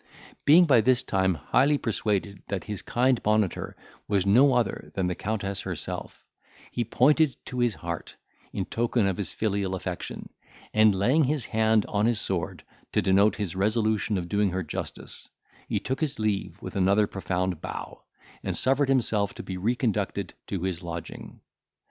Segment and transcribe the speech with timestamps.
[0.45, 3.75] Being by this time highly persuaded that his kind monitor
[4.07, 6.25] was no other than the Countess herself,
[6.71, 8.15] he pointed to his heart,
[8.51, 10.29] in token of his filial affection,
[10.73, 15.29] and laying his hand on his sword, to denote his resolution of doing her justice,
[15.67, 18.01] he took his leave with another profound bow,
[18.43, 21.41] and suffered himself to be reconducted to his lodging.